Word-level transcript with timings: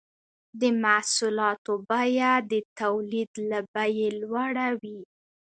د 0.59 0.61
محصولاتو 0.83 1.73
بیه 1.89 2.33
د 2.51 2.53
تولید 2.79 3.31
له 3.49 3.59
بیې 3.73 4.07
لوړه 4.21 4.67
وي 4.81 4.99